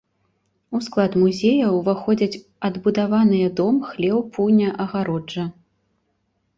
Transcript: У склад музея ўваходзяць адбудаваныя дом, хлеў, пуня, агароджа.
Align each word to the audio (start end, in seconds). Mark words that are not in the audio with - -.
У 0.79 0.79
склад 0.85 1.17
музея 1.23 1.67
ўваходзяць 1.75 2.41
адбудаваныя 2.71 3.47
дом, 3.63 3.75
хлеў, 3.93 4.17
пуня, 4.35 4.69
агароджа. 4.89 5.43